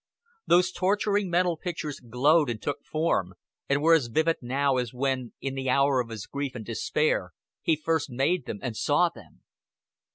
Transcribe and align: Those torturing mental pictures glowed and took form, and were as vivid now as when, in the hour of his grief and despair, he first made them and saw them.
Those 0.47 0.71
torturing 0.71 1.29
mental 1.29 1.57
pictures 1.57 1.99
glowed 1.99 2.49
and 2.49 2.59
took 2.59 2.83
form, 2.83 3.35
and 3.69 3.83
were 3.83 3.93
as 3.93 4.07
vivid 4.07 4.37
now 4.41 4.77
as 4.77 4.95
when, 4.95 5.33
in 5.41 5.53
the 5.53 5.69
hour 5.69 5.99
of 5.99 6.09
his 6.09 6.25
grief 6.25 6.55
and 6.55 6.65
despair, 6.65 7.33
he 7.61 7.75
first 7.75 8.09
made 8.09 8.47
them 8.47 8.57
and 8.63 8.75
saw 8.75 9.09
them. 9.09 9.43